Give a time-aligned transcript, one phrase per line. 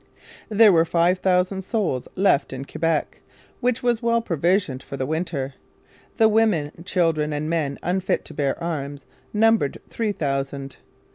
[0.49, 3.21] There were five thousand souls left in Quebec,
[3.59, 5.53] which was well provisioned for the winter.
[6.17, 10.77] The women, children, and men unfit to bear arms numbered three thousand.